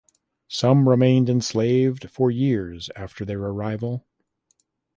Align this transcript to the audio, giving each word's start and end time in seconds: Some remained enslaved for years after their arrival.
Some 0.47 0.89
remained 0.89 1.29
enslaved 1.29 2.09
for 2.09 2.31
years 2.31 2.89
after 2.95 3.23
their 3.23 3.37
arrival. 3.37 4.07